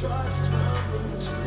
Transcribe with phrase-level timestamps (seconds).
[0.00, 1.37] trucks from the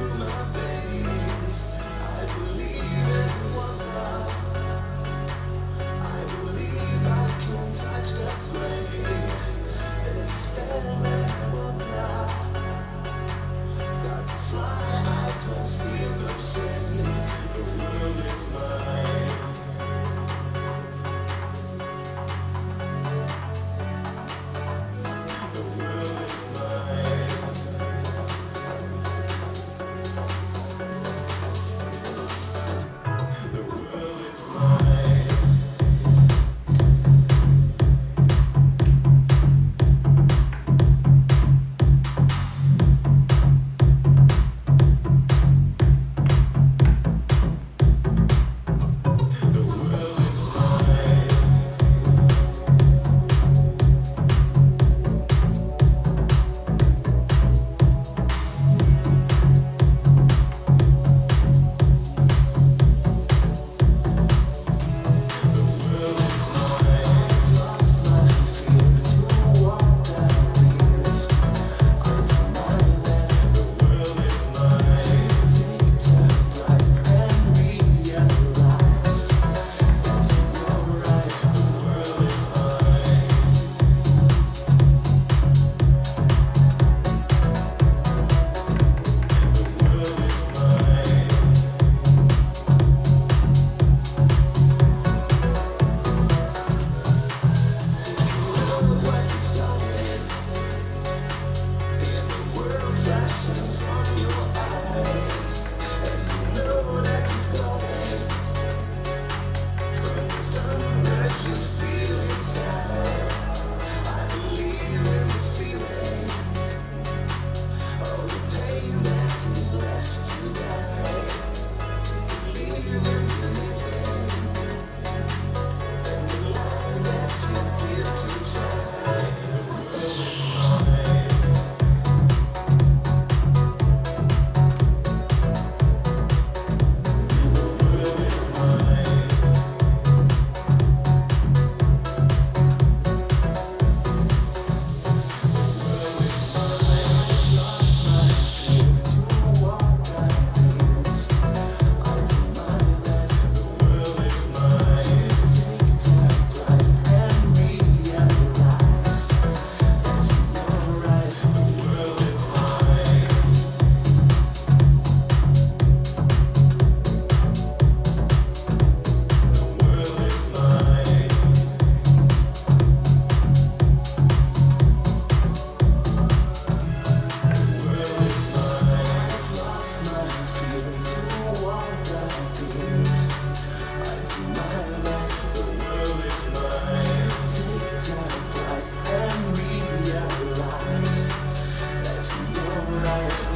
[193.12, 193.51] Thank you.